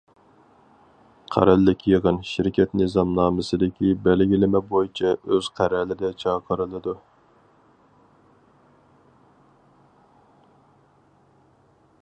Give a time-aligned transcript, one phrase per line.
[1.33, 6.97] قەرەللىك يىغىن شىركەت نىزامنامىسىدىكى بەلگىلىمە بويىچە ئۆز قەرەلىدە چاقىرىلىدۇ.